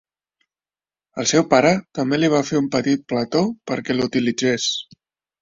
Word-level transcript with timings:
El 1.23 1.27
seu 1.31 1.45
pare 1.51 1.73
també 1.99 2.19
li 2.21 2.31
va 2.35 2.41
fer 2.49 2.57
un 2.63 2.71
petit 2.77 3.05
plató 3.13 3.45
perquè 3.73 3.99
l'utilitzés. 4.01 4.69